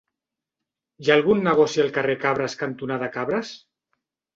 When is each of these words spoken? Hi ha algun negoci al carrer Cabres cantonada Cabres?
Hi 1.03 1.11
ha 1.11 1.17
algun 1.21 1.45
negoci 1.49 1.85
al 1.85 1.95
carrer 2.01 2.19
Cabres 2.27 2.61
cantonada 2.67 3.15
Cabres? 3.21 3.59